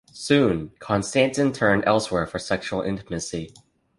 Soon, 0.13 0.71
Konstantin 0.79 1.53
turned 1.53 1.83
elsewhere 1.85 2.25
for 2.25 2.39
sexual 2.39 2.81
intimacy. 2.81 3.53